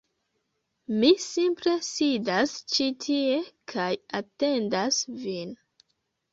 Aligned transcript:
Mi 1.03 1.11
simple 1.23 1.73
sidas 1.89 2.55
ĉi 2.73 2.89
tie 3.05 3.37
kaj 3.75 3.89
atendas 4.25 5.01
vin 5.23 5.57